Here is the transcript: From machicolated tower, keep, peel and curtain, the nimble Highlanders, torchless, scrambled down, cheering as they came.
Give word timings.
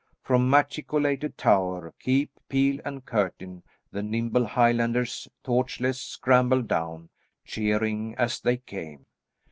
From 0.23 0.49
machicolated 0.49 1.37
tower, 1.37 1.93
keep, 1.99 2.31
peel 2.49 2.81
and 2.83 3.05
curtain, 3.05 3.61
the 3.91 4.01
nimble 4.01 4.47
Highlanders, 4.47 5.27
torchless, 5.43 6.01
scrambled 6.01 6.67
down, 6.67 7.09
cheering 7.45 8.15
as 8.17 8.39
they 8.39 8.57
came. 8.57 9.05